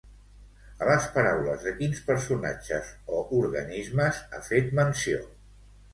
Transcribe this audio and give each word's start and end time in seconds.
A 0.85 0.87
les 0.89 1.03
paraules 1.17 1.67
de 1.67 1.73
quins 1.81 2.01
personatges 2.09 2.89
o 3.19 3.19
organismes 3.43 4.23
ha 4.39 4.45
fet 4.51 4.75
menció? 4.81 5.21